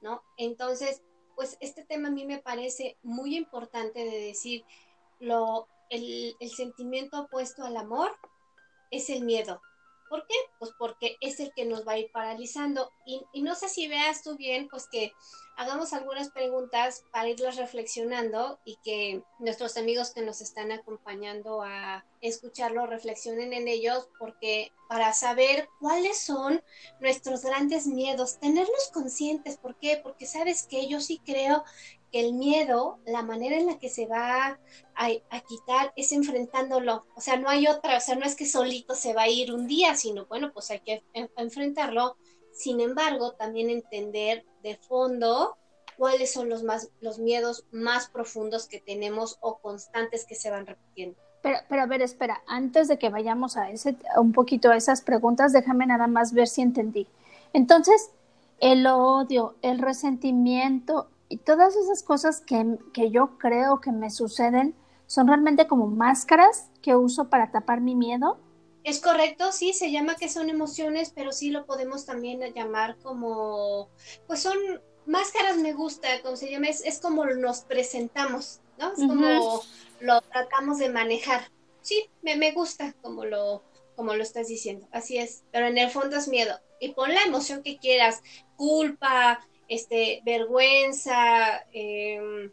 ¿no? 0.01 0.23
Entonces, 0.37 1.03
pues 1.37 1.59
este 1.61 1.85
tema 1.85 2.09
a 2.09 2.13
mí 2.13 2.25
me 2.25 2.39
parece 2.39 2.97
muy 3.03 3.37
importante 3.37 4.05
de 4.05 4.21
decir, 4.21 4.65
lo, 5.21 5.69
el 5.91 6.35
sentimiento 6.57 7.21
opuesto 7.21 7.65
al 7.65 7.77
amor 7.77 8.17
es 8.91 9.11
el 9.11 9.23
miedo. 9.23 9.61
¿Por 10.09 10.27
qué? 10.27 10.35
Pues 10.59 10.73
porque 10.79 11.17
es 11.21 11.41
el 11.41 11.53
que 11.55 11.65
nos 11.65 11.87
va 11.87 11.93
a 11.93 11.99
ir 11.99 12.11
paralizando. 12.13 12.91
Y, 13.07 13.43
no 13.43 13.55
sé 13.55 13.69
si 13.69 13.89
veas 13.89 14.23
tú 14.23 14.37
bien, 14.37 14.69
pues 14.69 14.89
que 14.89 15.13
hagamos 15.57 15.93
algunas 15.93 16.31
preguntas 16.31 17.05
para 17.13 17.29
irlas 17.29 17.57
reflexionando 17.57 18.59
y 18.65 18.77
que 18.85 19.23
nuestros 19.39 19.77
amigos 19.77 20.13
que 20.13 20.23
nos 20.23 20.41
están 20.41 20.73
acompañando 20.73 21.63
a 21.63 22.05
escucharlo 22.21 22.87
reflexionen 22.87 23.53
en 23.53 23.69
ellos, 23.69 24.09
porque 24.19 24.73
para 24.89 25.13
saber 25.13 25.69
cuáles 25.81 26.19
son 26.19 26.63
nuestros 27.01 27.43
grandes 27.43 27.87
miedos, 27.87 28.39
tenerlos 28.39 28.91
conscientes. 28.93 29.57
¿Por 29.57 29.77
qué? 29.77 29.99
Porque 30.03 30.27
sabes 30.27 30.65
que 30.65 30.89
yo 30.89 31.01
sí 31.01 31.21
creo 31.25 31.65
que 32.11 32.21
el 32.21 32.35
miedo, 32.35 32.99
la 33.07 33.23
manera 33.23 33.57
en 33.57 33.67
la 33.67 33.79
que 33.79 33.89
se 33.89 34.07
va 34.07 34.59
a, 34.95 35.09
quitar 35.49 35.93
es 35.97 36.13
enfrentándolo. 36.13 37.07
O 37.15 37.21
sea, 37.21 37.37
no 37.37 37.49
hay 37.49 37.67
otra, 37.67 37.97
o 37.97 38.01
sea, 38.01 38.17
no 38.17 38.25
es 38.25 38.35
que 38.35 38.47
solito 38.47 38.95
se 38.95 39.15
va 39.15 39.23
a 39.23 39.29
ir 39.29 39.53
un 39.53 39.67
día, 39.67 39.95
sino 39.95 40.27
bueno, 40.27 40.53
pues 40.53 40.71
hay 40.71 40.81
que 40.81 41.03
enfrentarlo. 41.37 42.17
Sin 42.53 42.81
embargo, 42.81 43.33
también 43.33 43.71
entender 43.71 44.45
de 44.63 44.77
fondo 44.77 45.57
cuáles 45.97 46.33
son 46.33 46.49
los 46.49 46.63
más 46.63 46.91
los 47.01 47.19
miedos 47.19 47.65
más 47.71 48.09
profundos 48.09 48.67
que 48.67 48.81
tenemos 48.81 49.39
o 49.41 49.59
constantes 49.59 50.25
que 50.27 50.35
se 50.35 50.51
van 50.51 50.67
repitiendo. 50.67 51.19
Pero, 51.43 51.59
pero 51.69 51.83
a 51.83 51.87
ver, 51.87 52.03
espera, 52.03 52.43
antes 52.47 52.89
de 52.89 52.99
que 52.99 53.11
vayamos 53.11 53.57
a 53.57 53.71
ese 53.71 53.97
un 54.17 54.33
poquito 54.33 54.71
a 54.71 54.77
esas 54.77 55.03
preguntas, 55.03 55.53
déjame 55.53 55.87
nada 55.87 56.07
más 56.07 56.33
ver 56.33 56.49
si 56.49 56.63
entendí. 56.63 57.07
Entonces, 57.53 58.11
el 58.61 58.87
odio, 58.87 59.55
el 59.63 59.79
resentimiento, 59.79 61.09
y 61.29 61.39
todas 61.39 61.77
esas 61.77 62.03
cosas 62.03 62.41
que, 62.41 62.79
que 62.93 63.11
yo 63.11 63.39
creo 63.39 63.81
que 63.81 63.93
me 63.93 64.11
suceden 64.11 64.75
son 65.07 65.27
realmente 65.27 65.67
como 65.67 65.87
máscaras 65.87 66.71
que 66.83 66.95
uso 66.95 67.29
para 67.29 67.51
tapar 67.51 67.81
mi 67.81 67.95
miedo. 67.95 68.39
Es 68.85 69.01
correcto, 69.01 69.53
sí, 69.53 69.73
se 69.73 69.91
llama 69.91 70.15
que 70.15 70.29
son 70.29 70.49
emociones, 70.51 71.13
pero 71.15 71.33
sí 71.33 71.51
lo 71.51 71.67
podemos 71.67 72.07
también 72.07 72.41
llamar 72.55 72.97
como, 73.03 73.89
pues 74.27 74.41
son 74.41 74.57
máscaras 75.07 75.57
me 75.57 75.73
gusta, 75.73 76.23
como 76.23 76.37
se 76.37 76.51
llama, 76.51 76.69
es, 76.69 77.01
como 77.01 77.25
nos 77.27 77.63
presentamos, 77.63 78.61
¿no? 78.79 78.93
Es 78.93 78.99
como 78.99 79.63
lo 80.01 80.21
tratamos 80.21 80.79
de 80.79 80.91
manejar. 80.91 81.51
Sí, 81.81 82.09
me, 82.23 82.37
me 82.37 82.53
gusta 82.53 82.95
como 83.03 83.25
lo, 83.25 83.63
como 83.97 84.15
lo 84.15 84.23
estás 84.23 84.49
diciendo, 84.49 84.87
así 84.93 85.19
es, 85.19 85.43
pero 85.51 85.67
en 85.67 85.79
el 85.79 85.91
fondo 85.91 86.17
es 86.17 86.29
miedo. 86.29 86.55
Y 86.81 86.93
pon 86.93 87.13
la 87.13 87.23
emoción 87.23 87.63
que 87.63 87.79
quieras, 87.79 88.23
culpa, 88.57 89.41
este, 89.69 90.23
vergüenza, 90.25 91.65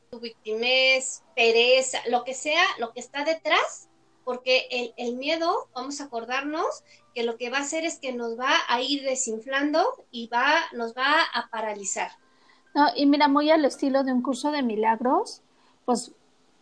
tu 0.10 0.19
victimez, 0.19 1.24
pereza, 1.36 2.00
lo 2.10 2.24
que 2.24 2.34
sea, 2.34 2.63
lo 2.77 2.91
que 2.93 3.00
está 3.00 3.24
detrás, 3.24 3.89
porque 4.24 4.67
el, 4.69 4.93
el, 4.98 5.15
miedo, 5.15 5.69
vamos 5.74 6.01
a 6.01 6.05
acordarnos 6.05 6.84
que 7.13 7.24
lo 7.24 7.38
que 7.38 7.50
va 7.50 7.60
a 7.60 7.62
hacer 7.62 7.86
es 7.86 8.00
que 8.00 8.12
nos 8.12 8.38
va 8.38 8.51
a 8.67 8.81
ir 8.81 9.03
desinflando 9.03 9.86
y 10.12 10.27
va, 10.27 10.55
nos 10.74 10.93
va 10.95 11.13
a 11.34 11.50
paralizar. 11.50 12.12
No, 12.74 12.88
y 12.95 13.05
mira, 13.05 13.27
muy 13.27 13.50
al 13.51 13.63
estilo 13.63 14.03
de 14.03 14.12
un 14.12 14.22
curso 14.22 14.51
de 14.51 14.62
milagros, 14.62 15.41
pues 15.86 16.12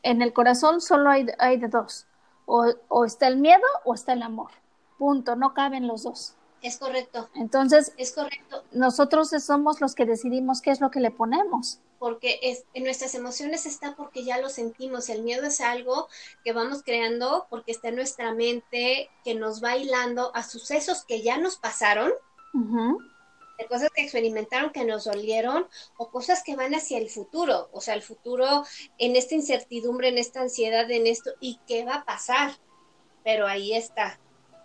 en 0.03 0.21
el 0.21 0.33
corazón 0.33 0.81
solo 0.81 1.09
hay, 1.09 1.25
hay 1.39 1.57
de 1.57 1.69
dos, 1.69 2.05
o, 2.45 2.65
o 2.89 3.05
está 3.05 3.27
el 3.27 3.37
miedo 3.37 3.63
o 3.85 3.95
está 3.95 4.13
el 4.13 4.21
amor, 4.21 4.51
punto, 4.99 5.35
no 5.35 5.53
caben 5.53 5.87
los 5.87 6.03
dos. 6.03 6.35
Es 6.63 6.77
correcto. 6.77 7.29
Entonces, 7.35 7.91
es 7.97 8.13
correcto. 8.13 8.63
Nosotros 8.71 9.31
somos 9.45 9.81
los 9.81 9.95
que 9.95 10.05
decidimos 10.05 10.61
qué 10.61 10.71
es 10.71 10.79
lo 10.79 10.91
que 10.91 11.01
le 11.01 11.11
ponemos. 11.11 11.81
Porque 11.99 12.39
es, 12.41 12.63
en 12.73 12.85
nuestras 12.85 13.15
emociones 13.15 13.65
está 13.65 13.97
porque 13.97 14.23
ya 14.23 14.39
lo 14.39 14.47
sentimos. 14.47 15.09
El 15.09 15.23
miedo 15.23 15.45
es 15.45 15.59
algo 15.59 16.07
que 16.45 16.53
vamos 16.53 16.81
creando 16.81 17.47
porque 17.49 17.73
está 17.73 17.89
en 17.89 17.97
nuestra 17.97 18.33
mente, 18.33 19.09
que 19.25 19.35
nos 19.35 19.61
va 19.61 19.75
hilando 19.75 20.33
a 20.33 20.41
sucesos 20.41 21.03
que 21.03 21.21
ya 21.21 21.37
nos 21.37 21.57
pasaron, 21.57 22.13
de 22.53 23.65
cosas 23.67 23.89
que 23.93 24.03
experimentaron 24.03 24.71
que 24.71 24.85
nos 24.85 25.03
dolieron 25.03 25.67
o 25.97 26.11
cosas 26.11 26.43
que 26.43 26.55
van 26.55 26.73
hacia 26.75 26.97
el 26.97 27.09
futuro. 27.09 27.67
O 27.73 27.81
sea, 27.81 27.93
el 27.93 28.03
futuro 28.03 28.63
en 28.99 29.17
esta 29.17 29.35
incertidumbre, 29.35 30.07
en 30.07 30.17
esta 30.17 30.39
ansiedad, 30.39 30.89
en 30.89 31.07
esto, 31.07 31.31
¿y 31.41 31.59
qué 31.67 31.83
va 31.83 31.95
a 31.95 32.05
pasar? 32.05 32.53
Pero 33.25 33.47
ahí 33.47 33.73
está 33.73 34.17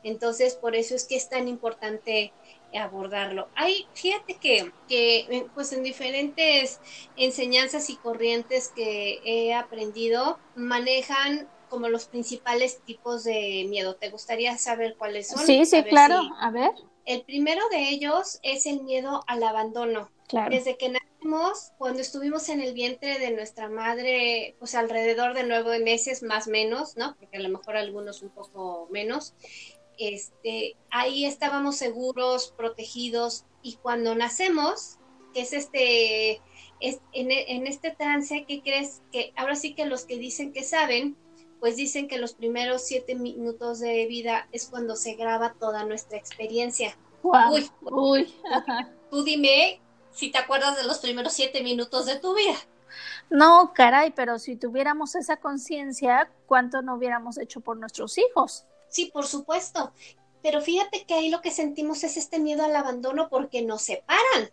entonces, 0.02 0.54
por 0.54 0.76
eso 0.76 0.94
es 0.94 1.04
que 1.04 1.16
es 1.16 1.28
tan 1.28 1.48
importante 1.48 2.32
abordarlo. 2.76 3.48
Hay, 3.54 3.86
fíjate 3.94 4.34
que, 4.34 4.72
que 4.88 5.20
eh, 5.20 5.46
pues 5.54 5.72
en 5.72 5.82
diferentes 5.82 6.80
enseñanzas 7.16 7.88
y 7.90 7.96
corrientes 7.96 8.68
que 8.74 9.20
he 9.24 9.54
aprendido, 9.54 10.38
manejan 10.54 11.48
como 11.68 11.88
los 11.88 12.06
principales 12.06 12.80
tipos 12.84 13.24
de 13.24 13.66
miedo. 13.68 13.94
¿Te 13.94 14.10
gustaría 14.10 14.56
saber 14.58 14.96
cuáles 14.96 15.28
son? 15.28 15.44
Sí, 15.44 15.64
sí, 15.64 15.82
claro. 15.84 16.20
A 16.40 16.50
ver. 16.50 16.70
El 17.04 17.22
primero 17.22 17.62
de 17.70 17.88
ellos 17.88 18.38
es 18.42 18.66
el 18.66 18.82
miedo 18.82 19.22
al 19.26 19.42
abandono. 19.42 20.10
Claro. 20.28 20.50
Desde 20.50 20.76
que 20.76 20.90
nacimos, 20.90 21.72
cuando 21.78 22.00
estuvimos 22.00 22.50
en 22.50 22.60
el 22.60 22.74
vientre 22.74 23.18
de 23.18 23.30
nuestra 23.30 23.70
madre, 23.70 24.56
pues 24.58 24.74
alrededor 24.74 25.32
de 25.34 25.44
nueve 25.44 25.78
meses 25.78 26.22
más 26.22 26.48
menos, 26.48 26.98
¿no? 26.98 27.16
Porque 27.18 27.38
a 27.38 27.40
lo 27.40 27.48
mejor 27.48 27.76
algunos 27.76 28.20
un 28.20 28.28
poco 28.28 28.88
menos 28.90 29.34
este, 29.98 30.76
ahí 30.90 31.24
estábamos 31.24 31.76
seguros, 31.76 32.52
protegidos, 32.56 33.44
y 33.62 33.76
cuando 33.76 34.14
nacemos, 34.14 34.98
que 35.34 35.42
es 35.42 35.52
este, 35.52 36.40
en, 36.80 37.66
este 37.66 37.90
trance, 37.90 38.44
¿qué 38.46 38.62
crees? 38.62 39.02
Que 39.12 39.32
ahora 39.36 39.56
sí 39.56 39.74
que 39.74 39.86
los 39.86 40.04
que 40.04 40.16
dicen 40.18 40.52
que 40.52 40.62
saben, 40.62 41.16
pues 41.60 41.76
dicen 41.76 42.06
que 42.08 42.18
los 42.18 42.34
primeros 42.34 42.82
siete 42.86 43.14
minutos 43.14 43.80
de 43.80 44.06
vida 44.06 44.48
es 44.52 44.66
cuando 44.66 44.94
se 44.96 45.14
graba 45.14 45.54
toda 45.58 45.84
nuestra 45.84 46.16
experiencia. 46.16 46.96
Uy, 47.22 47.68
uy, 47.82 48.34
Tú 49.10 49.24
dime 49.24 49.80
si 50.12 50.30
te 50.30 50.38
acuerdas 50.38 50.76
de 50.76 50.84
los 50.84 50.98
primeros 50.98 51.32
siete 51.32 51.62
minutos 51.62 52.06
de 52.06 52.18
tu 52.18 52.34
vida. 52.34 52.56
No, 53.28 53.72
caray, 53.74 54.12
pero 54.12 54.38
si 54.38 54.56
tuviéramos 54.56 55.14
esa 55.14 55.36
conciencia, 55.36 56.30
¿cuánto 56.46 56.80
no 56.80 56.94
hubiéramos 56.94 57.38
hecho 57.38 57.60
por 57.60 57.76
nuestros 57.76 58.16
hijos? 58.18 58.64
Sí, 58.88 59.10
por 59.12 59.26
supuesto. 59.26 59.92
Pero 60.42 60.60
fíjate 60.60 61.04
que 61.04 61.14
ahí 61.14 61.28
lo 61.30 61.40
que 61.40 61.50
sentimos 61.50 62.04
es 62.04 62.16
este 62.16 62.38
miedo 62.38 62.64
al 62.64 62.76
abandono 62.76 63.28
porque 63.28 63.62
nos 63.62 63.82
separan. 63.82 64.50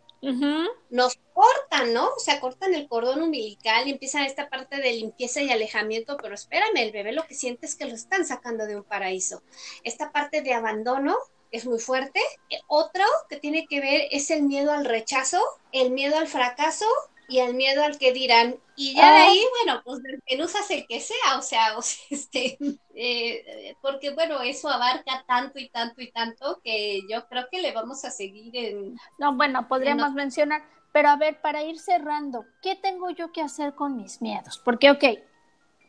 Nos 0.90 1.20
cortan, 1.34 1.94
¿no? 1.94 2.08
O 2.08 2.20
sea, 2.20 2.40
cortan 2.40 2.74
el 2.74 2.88
cordón 2.88 3.22
umbilical 3.22 3.88
y 3.88 3.92
empiezan 3.92 4.24
esta 4.24 4.50
parte 4.50 4.78
de 4.78 4.94
limpieza 4.94 5.40
y 5.42 5.52
alejamiento, 5.52 6.18
pero 6.20 6.34
espérame, 6.34 6.78
el 6.78 6.92
bebé 6.92 7.12
lo 7.12 7.28
que 7.28 7.36
siente 7.36 7.68
es 7.68 7.76
que 7.76 7.86
lo 7.86 7.94
están 7.94 8.26
sacando 8.26 8.66
de 8.66 8.76
un 8.76 8.84
paraíso. 8.84 9.44
Esta 9.84 10.12
parte 10.12 10.42
de 10.42 10.54
abandono 10.54 11.16
es 11.52 11.68
muy 11.68 11.78
fuerte. 11.80 12.20
Otro 12.68 13.04
que 13.30 13.38
tiene 13.38 13.68
que 13.68 13.82
ver 13.82 14.08
es 14.10 14.32
el 14.32 14.44
miedo 14.44 14.72
al 14.72 14.86
rechazo, 14.86 15.40
el 15.72 15.92
miedo 15.92 16.18
al 16.18 16.28
fracaso 16.28 16.88
y 17.28 17.40
el 17.40 17.54
miedo 17.54 17.84
al 17.84 17.98
que 17.98 18.14
dirán. 18.14 18.56
Y 18.76 18.96
ya 18.96 19.14
de 19.14 19.18
ah. 19.18 19.28
ahí, 19.28 19.42
bueno, 19.64 19.82
pues 19.86 20.02
que 20.26 20.38
no 20.38 20.46
usas 20.46 20.70
el 20.72 20.86
que 20.88 21.00
sea, 21.00 21.38
o 21.38 21.42
sea, 21.42 21.78
o 21.78 21.82
este, 22.10 22.58
eh, 22.94 23.76
porque 23.82 24.12
bueno, 24.12 24.42
eso 24.42 24.70
abarca 24.70 25.24
tanto 25.28 25.60
y 25.60 25.70
tanto 25.70 26.02
y 26.02 26.12
tanto 26.12 26.60
que 26.64 27.02
yo 27.10 27.28
creo 27.28 27.48
que 27.50 27.62
le 27.62 27.72
vamos 27.72 28.04
a 28.06 28.12
seguir 28.12 28.56
en... 28.56 28.96
No, 29.18 29.34
bueno, 29.36 29.68
podríamos 29.68 30.14
mencionar, 30.14 30.64
pero 30.92 31.10
a 31.10 31.16
ver, 31.16 31.42
para 31.42 31.64
ir 31.64 31.80
cerrando, 31.80 32.46
¿qué 32.62 32.76
tengo 32.76 33.10
yo 33.10 33.32
que 33.32 33.42
hacer 33.42 33.76
con 33.76 33.96
mis 33.96 34.22
miedos? 34.22 34.62
Porque, 34.64 34.92
ok, 34.92 35.04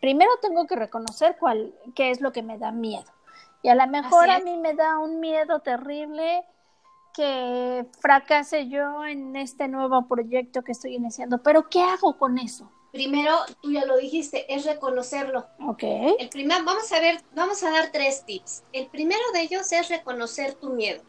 primero 0.01 0.31
tengo 0.41 0.67
que 0.67 0.77
reconocer 0.77 1.37
cuál, 1.39 1.75
qué 1.95 2.11
es 2.11 2.21
lo 2.21 2.33
que 2.33 2.43
me 2.43 2.59
da 2.59 2.73
miedo. 2.73 3.13
Y 3.63 3.69
a 3.69 3.75
lo 3.75 3.87
mejor 3.89 4.31
a 4.31 4.39
mí 4.39 4.57
me 4.59 4.75
da 4.75 4.99
un 4.99 5.19
miedo 5.19 5.59
terrible 5.61 6.45
que 7.17 7.87
fracase 7.99 8.69
yo 8.69 9.05
en 9.07 9.35
este 9.37 9.69
nuevo 9.69 10.07
proyecto 10.07 10.63
que 10.63 10.73
estoy 10.73 10.95
iniciando, 10.95 11.43
pero 11.43 11.69
¿qué 11.71 11.81
hago 11.81 12.19
con 12.19 12.37
eso? 12.37 12.71
Primero, 12.93 13.35
tú 13.63 13.73
ya 13.73 13.85
lo 13.85 13.97
dijiste, 13.97 14.53
es 14.55 14.65
reconocerlo. 14.65 15.47
Ok. 15.67 15.83
El 16.19 16.29
primer, 16.29 16.63
vamos 16.63 16.91
a 16.93 17.01
ver, 17.01 17.23
vamos 17.35 17.63
a 17.63 17.71
dar 17.71 17.91
tres 17.91 18.25
tips. 18.25 18.63
El 18.73 18.87
primero 18.89 19.21
de 19.33 19.43
ellos 19.43 19.71
es 19.73 19.89
reconocer 19.89 20.55
tu 20.55 20.71
miedo. 20.71 21.03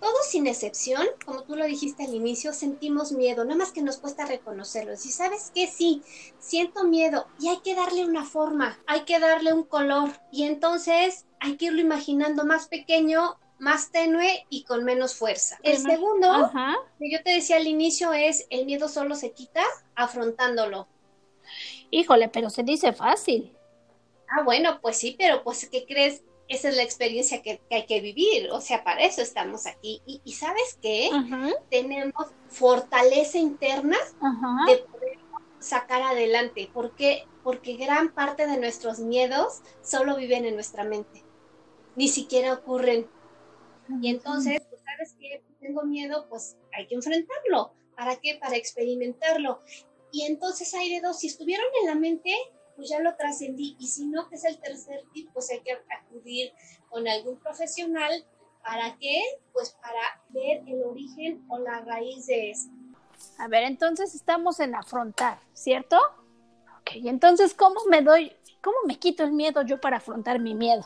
Todos 0.00 0.26
sin 0.28 0.46
excepción, 0.46 1.06
como 1.24 1.42
tú 1.42 1.56
lo 1.56 1.64
dijiste 1.64 2.04
al 2.04 2.14
inicio, 2.14 2.52
sentimos 2.52 3.12
miedo, 3.12 3.44
nada 3.44 3.56
más 3.56 3.72
que 3.72 3.82
nos 3.82 3.96
cuesta 3.96 4.26
reconocerlo. 4.26 4.96
Si 4.96 5.10
sabes 5.10 5.50
que 5.54 5.66
sí, 5.66 6.02
siento 6.38 6.84
miedo 6.84 7.26
y 7.40 7.48
hay 7.48 7.58
que 7.58 7.74
darle 7.74 8.04
una 8.04 8.24
forma, 8.24 8.78
hay 8.86 9.02
que 9.02 9.18
darle 9.18 9.52
un 9.52 9.64
color 9.64 10.10
y 10.30 10.44
entonces 10.44 11.24
hay 11.40 11.56
que 11.56 11.66
irlo 11.66 11.80
imaginando 11.80 12.44
más 12.44 12.68
pequeño 12.68 13.38
más 13.58 13.90
tenue 13.90 14.46
y 14.50 14.64
con 14.64 14.84
menos 14.84 15.14
fuerza. 15.14 15.58
El 15.62 15.78
segundo, 15.78 16.50
que 16.98 17.10
yo 17.10 17.22
te 17.22 17.30
decía 17.30 17.56
al 17.56 17.66
inicio, 17.66 18.12
es 18.12 18.46
el 18.50 18.66
miedo 18.66 18.88
solo 18.88 19.14
se 19.14 19.32
quita 19.32 19.62
afrontándolo. 19.94 20.86
Híjole, 21.90 22.28
pero 22.28 22.50
se 22.50 22.62
dice 22.62 22.92
fácil. 22.92 23.56
Ah, 24.28 24.42
bueno, 24.42 24.80
pues 24.80 24.98
sí, 24.98 25.14
pero 25.18 25.42
pues, 25.42 25.68
¿qué 25.68 25.86
crees? 25.86 26.22
Esa 26.48 26.68
es 26.68 26.76
la 26.76 26.82
experiencia 26.82 27.42
que, 27.42 27.60
hay 27.70 27.86
que 27.86 28.00
vivir, 28.00 28.50
o 28.52 28.60
sea, 28.60 28.84
para 28.84 29.02
eso 29.02 29.20
estamos 29.20 29.66
aquí. 29.66 30.00
Y, 30.06 30.32
¿sabes 30.32 30.78
qué? 30.80 31.10
Tenemos 31.70 32.14
fortaleza 32.48 33.38
interna 33.38 33.96
de 34.66 34.76
poder 34.78 35.18
sacar 35.58 36.02
adelante. 36.02 36.70
¿Por 36.72 36.92
qué? 36.92 37.26
Porque 37.42 37.76
gran 37.76 38.12
parte 38.12 38.46
de 38.46 38.58
nuestros 38.58 39.00
miedos 39.00 39.62
solo 39.82 40.16
viven 40.16 40.44
en 40.44 40.54
nuestra 40.54 40.84
mente. 40.84 41.24
Ni 41.96 42.08
siquiera 42.08 42.52
ocurren 42.52 43.08
y 44.00 44.08
entonces, 44.08 44.60
pues 44.68 44.82
sabes 44.82 45.14
que 45.18 45.42
tengo 45.60 45.84
miedo, 45.84 46.26
pues 46.28 46.56
hay 46.76 46.86
que 46.86 46.94
enfrentarlo. 46.94 47.72
¿Para 47.96 48.16
qué? 48.16 48.38
Para 48.40 48.56
experimentarlo. 48.56 49.62
Y 50.12 50.22
entonces 50.22 50.72
hay 50.74 50.94
de 50.94 51.00
dos, 51.00 51.18
si 51.20 51.28
estuvieron 51.28 51.66
en 51.80 51.88
la 51.88 51.94
mente, 51.94 52.32
pues 52.76 52.88
ya 52.88 53.00
lo 53.00 53.14
trascendí. 53.16 53.76
Y 53.78 53.88
si 53.88 54.06
no, 54.06 54.28
que 54.28 54.36
es 54.36 54.44
el 54.44 54.58
tercer 54.58 55.02
tip, 55.12 55.30
pues 55.32 55.50
hay 55.50 55.60
que 55.60 55.72
acudir 55.72 56.52
con 56.88 57.08
algún 57.08 57.38
profesional. 57.38 58.24
¿Para 58.62 58.96
qué? 58.98 59.22
Pues 59.52 59.76
para 59.80 60.22
ver 60.30 60.62
el 60.66 60.82
origen 60.82 61.44
o 61.48 61.58
la 61.58 61.80
raíz 61.80 62.26
de 62.26 62.50
eso. 62.50 62.68
A 63.38 63.48
ver, 63.48 63.64
entonces 63.64 64.14
estamos 64.14 64.60
en 64.60 64.74
afrontar, 64.74 65.38
¿cierto? 65.54 65.96
Ok, 66.80 66.90
entonces, 67.04 67.54
¿cómo 67.54 67.80
me 67.88 68.02
doy, 68.02 68.32
cómo 68.62 68.76
me 68.86 68.98
quito 68.98 69.24
el 69.24 69.32
miedo 69.32 69.62
yo 69.62 69.80
para 69.80 69.98
afrontar 69.98 70.38
mi 70.40 70.54
miedo? 70.54 70.84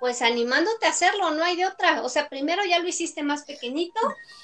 Pues 0.00 0.22
animándote 0.22 0.86
a 0.86 0.90
hacerlo, 0.90 1.30
no 1.30 1.44
hay 1.44 1.56
de 1.56 1.66
otra. 1.66 2.02
O 2.02 2.08
sea, 2.08 2.28
primero 2.28 2.62
ya 2.64 2.78
lo 2.78 2.88
hiciste 2.88 3.22
más 3.22 3.44
pequeñito 3.44 4.00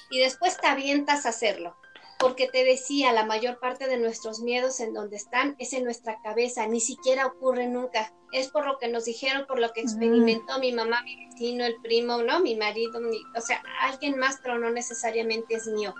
y 0.09 0.19
después 0.19 0.57
te 0.57 0.67
avientas 0.67 1.25
a 1.25 1.29
hacerlo. 1.29 1.75
Porque 2.19 2.47
te 2.47 2.63
decía, 2.63 3.11
la 3.13 3.25
mayor 3.25 3.59
parte 3.59 3.87
de 3.87 3.97
nuestros 3.97 4.41
miedos 4.41 4.79
en 4.79 4.93
donde 4.93 5.15
están 5.15 5.55
es 5.57 5.73
en 5.73 5.83
nuestra 5.83 6.21
cabeza, 6.21 6.67
ni 6.67 6.79
siquiera 6.79 7.25
ocurre 7.25 7.67
nunca. 7.67 8.13
Es 8.31 8.49
por 8.49 8.67
lo 8.67 8.77
que 8.77 8.89
nos 8.89 9.05
dijeron, 9.05 9.45
por 9.47 9.59
lo 9.59 9.73
que 9.73 9.81
experimentó 9.81 10.59
mi 10.59 10.71
mamá, 10.71 11.01
mi 11.01 11.25
vecino, 11.25 11.65
el 11.65 11.81
primo, 11.81 12.21
¿no? 12.21 12.39
Mi 12.39 12.55
marido, 12.55 13.01
o 13.35 13.41
sea, 13.41 13.63
alguien 13.81 14.19
más, 14.19 14.37
pero 14.43 14.59
no 14.59 14.69
necesariamente 14.69 15.55
es 15.55 15.65
mío. 15.65 15.95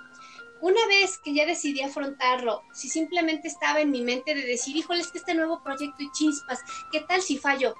Una 0.61 0.85
vez 0.85 1.17
que 1.17 1.33
ya 1.33 1.47
decidí 1.47 1.81
afrontarlo, 1.81 2.61
si 2.71 2.87
simplemente 2.87 3.47
estaba 3.47 3.81
en 3.81 3.89
mi 3.89 4.03
mente 4.03 4.35
de 4.35 4.45
decir, 4.45 4.75
híjole, 4.77 5.01
es 5.01 5.11
que 5.11 5.17
este 5.17 5.33
nuevo 5.33 5.63
proyecto 5.63 6.03
y 6.03 6.11
chispas, 6.11 6.59
¿qué 6.91 6.99
tal 7.01 7.23
si 7.23 7.39
fallo? 7.39 7.73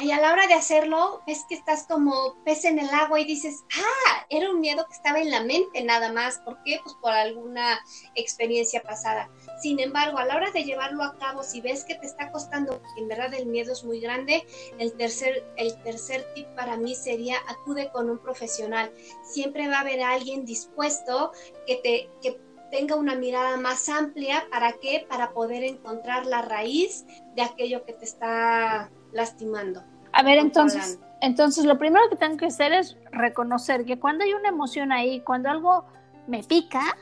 Y 0.00 0.12
a 0.12 0.20
la 0.20 0.32
hora 0.32 0.46
de 0.46 0.54
hacerlo, 0.54 1.22
ves 1.26 1.44
que 1.48 1.56
estás 1.56 1.84
como 1.88 2.36
pez 2.44 2.64
en 2.64 2.78
el 2.78 2.88
agua 2.90 3.18
y 3.18 3.24
dices, 3.24 3.64
ah, 3.76 4.26
era 4.30 4.48
un 4.48 4.60
miedo 4.60 4.86
que 4.86 4.94
estaba 4.94 5.18
en 5.18 5.30
la 5.30 5.42
mente 5.42 5.82
nada 5.82 6.12
más. 6.12 6.38
¿Por 6.38 6.62
qué? 6.62 6.78
Pues 6.84 6.94
por 7.02 7.10
alguna 7.10 7.80
experiencia 8.14 8.80
pasada. 8.82 9.28
Sin 9.60 9.80
embargo, 9.80 10.18
a 10.18 10.24
la 10.24 10.36
hora 10.36 10.52
de 10.52 10.62
llevarlo 10.62 11.02
a 11.02 11.16
cabo, 11.18 11.42
si 11.42 11.60
ves 11.60 11.84
que 11.84 11.96
te 11.96 12.06
está 12.06 12.30
costando, 12.30 12.80
en 12.96 13.08
verdad 13.08 13.34
el 13.34 13.46
miedo 13.46 13.72
es 13.72 13.82
muy 13.82 13.98
grande, 13.98 14.46
el 14.78 14.92
tercer, 14.92 15.44
el 15.56 15.76
tercer 15.82 16.24
tip 16.34 16.46
para 16.54 16.76
mí 16.76 16.94
sería 16.94 17.38
acude 17.48 17.90
con 17.90 18.08
un 18.08 18.18
profesional. 18.18 18.92
Siempre 19.24 19.66
va 19.66 19.78
a 19.78 19.80
haber 19.80 20.00
alguien 20.00 20.44
dispuesto 20.44 21.32
que 21.66 21.76
te, 21.76 22.10
que 22.22 22.40
tenga 22.70 22.94
una 22.94 23.16
mirada 23.16 23.56
más 23.56 23.88
amplia. 23.88 24.46
¿Para 24.48 24.74
qué? 24.74 25.04
Para 25.08 25.32
poder 25.32 25.64
encontrar 25.64 26.24
la 26.24 26.42
raíz 26.42 27.04
de 27.34 27.42
aquello 27.42 27.84
que 27.84 27.94
te 27.94 28.04
está 28.04 28.92
lastimando. 29.12 29.82
A 30.12 30.22
ver, 30.22 30.38
entonces, 30.38 30.98
entonces 31.20 31.64
lo 31.64 31.78
primero 31.78 32.08
que 32.08 32.16
tengo 32.16 32.36
que 32.36 32.46
hacer 32.46 32.72
es 32.72 32.96
reconocer 33.12 33.84
que 33.84 33.98
cuando 33.98 34.24
hay 34.24 34.32
una 34.32 34.48
emoción 34.48 34.92
ahí, 34.92 35.20
cuando 35.20 35.50
algo 35.50 35.84
me 36.26 36.42
pica, 36.42 36.96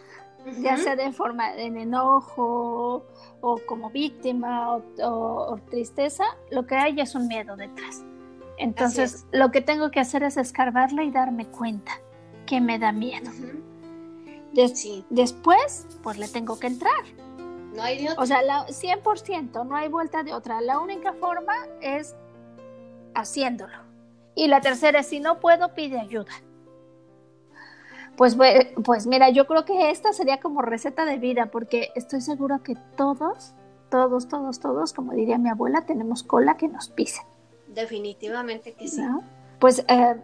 ya 0.60 0.76
sea 0.76 0.94
de 0.94 1.12
forma 1.12 1.52
de 1.52 1.66
enojo 1.66 3.04
o 3.40 3.60
como 3.66 3.90
víctima 3.90 4.76
o, 4.76 5.58
tristeza, 5.70 6.24
lo 6.50 6.66
que 6.66 6.76
hay 6.76 7.00
es 7.00 7.14
un 7.14 7.26
miedo 7.26 7.56
detrás. 7.56 8.04
Entonces, 8.58 9.26
lo 9.32 9.50
que 9.50 9.60
tengo 9.60 9.90
que 9.90 10.00
hacer 10.00 10.22
es 10.22 10.36
escarbarla 10.36 11.04
y 11.04 11.10
darme 11.10 11.46
cuenta. 11.46 11.92
que 12.46 12.60
me 12.60 12.78
da 12.78 12.92
miedo. 12.92 13.28
Después, 15.10 15.86
pues 16.04 16.16
le 16.16 16.28
tengo 16.28 16.58
que 16.60 16.68
entrar. 16.68 17.02
No 17.76 17.82
hay 17.82 17.98
de 17.98 18.10
otra. 18.10 18.22
O 18.22 18.26
sea, 18.26 18.42
la, 18.42 18.66
100%, 18.66 19.66
no 19.66 19.76
hay 19.76 19.88
vuelta 19.88 20.22
de 20.22 20.32
otra. 20.32 20.60
La 20.60 20.80
única 20.80 21.12
forma 21.12 21.54
es 21.80 22.16
haciéndolo. 23.14 23.76
Y 24.34 24.48
la 24.48 24.60
tercera 24.60 25.00
es, 25.00 25.06
si 25.06 25.20
no 25.20 25.40
puedo, 25.40 25.74
pide 25.74 26.00
ayuda. 26.00 26.32
Pues, 28.16 28.36
pues 28.84 29.06
mira, 29.06 29.28
yo 29.28 29.46
creo 29.46 29.64
que 29.64 29.90
esta 29.90 30.12
sería 30.12 30.40
como 30.40 30.62
receta 30.62 31.04
de 31.04 31.18
vida, 31.18 31.46
porque 31.46 31.90
estoy 31.94 32.22
segura 32.22 32.60
que 32.64 32.74
todos, 32.96 33.54
todos, 33.90 34.28
todos, 34.28 34.58
todos, 34.58 34.92
como 34.94 35.12
diría 35.12 35.36
mi 35.36 35.50
abuela, 35.50 35.84
tenemos 35.84 36.22
cola 36.22 36.56
que 36.56 36.68
nos 36.68 36.88
pisen. 36.88 37.26
Definitivamente 37.68 38.72
que 38.72 38.88
sí. 38.88 39.02
Pues, 39.58 39.84
eh, 39.88 40.16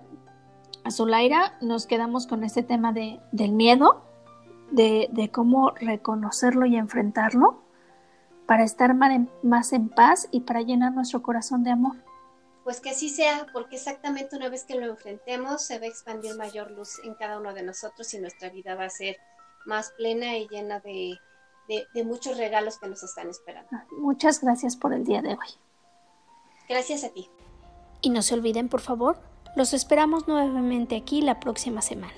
Azulaira, 0.84 1.54
nos 1.60 1.86
quedamos 1.86 2.26
con 2.26 2.44
este 2.44 2.62
tema 2.62 2.92
de, 2.92 3.20
del 3.30 3.52
miedo, 3.52 4.02
de, 4.72 5.08
de, 5.12 5.30
cómo 5.30 5.70
reconocerlo 5.70 6.66
y 6.66 6.76
enfrentarlo 6.76 7.62
para 8.46 8.64
estar 8.64 8.94
más 8.94 9.72
en 9.72 9.88
paz 9.88 10.28
y 10.30 10.40
para 10.40 10.62
llenar 10.62 10.92
nuestro 10.92 11.22
corazón 11.22 11.62
de 11.62 11.70
amor 11.70 11.96
pues 12.64 12.80
que 12.80 12.90
así 12.90 13.08
sea, 13.08 13.46
porque 13.52 13.76
exactamente 13.76 14.36
una 14.36 14.48
vez 14.48 14.64
que 14.64 14.76
lo 14.76 14.86
enfrentemos 14.86 15.62
se 15.62 15.78
va 15.78 15.86
a 15.86 15.88
expandir 15.88 16.36
mayor 16.36 16.70
luz 16.70 17.00
en 17.04 17.14
cada 17.14 17.38
uno 17.38 17.52
de 17.54 17.62
nosotros 17.62 18.12
y 18.14 18.20
nuestra 18.20 18.50
vida 18.50 18.74
va 18.74 18.84
a 18.84 18.90
ser 18.90 19.16
más 19.66 19.92
plena 19.96 20.36
y 20.36 20.48
llena 20.48 20.80
de, 20.80 21.18
muchos 22.04 22.36
regalos 22.36 22.78
que 22.78 22.88
nos 22.88 23.02
están 23.02 23.28
esperando. 23.28 23.68
Ah, 23.72 23.84
muchas 23.98 24.40
gracias 24.40 24.76
por 24.76 24.92
el 24.92 25.04
día 25.04 25.22
de 25.22 25.30
hoy. 25.30 25.48
Gracias 26.68 27.04
a 27.04 27.08
ti. 27.08 27.28
Y 28.00 28.10
no 28.10 28.22
se 28.22 28.34
olviden, 28.34 28.68
por 28.68 28.80
favor, 28.80 29.18
los 29.56 29.72
esperamos 29.72 30.28
nuevamente 30.28 30.96
aquí 30.96 31.20
la 31.20 31.40
próxima 31.40 31.82
semana, 31.82 32.14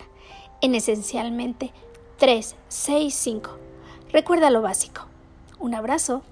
en 0.60 0.74
esencialmente 0.74 1.72
3, 2.18 2.54
6, 2.68 3.14
5. 3.14 3.50
Recuerda 4.12 4.50
lo 4.50 4.62
básico. 4.62 5.06
Un 5.58 5.74
abrazo. 5.74 6.22